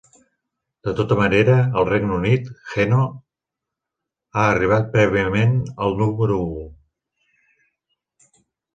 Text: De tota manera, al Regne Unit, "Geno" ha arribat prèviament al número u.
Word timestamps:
De 0.87 0.93
tota 0.99 1.17
manera, 1.19 1.57
al 1.81 1.85
Regne 1.89 2.15
Unit, 2.15 2.49
"Geno" 2.73 3.03
ha 4.41 4.49
arribat 4.57 4.91
prèviament 4.99 5.57
al 5.89 5.97
número 6.03 6.43
u. 6.51 6.69